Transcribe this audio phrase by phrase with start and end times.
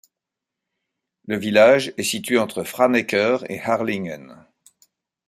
[1.27, 4.47] Le village est situé entre Franeker et Harlingen.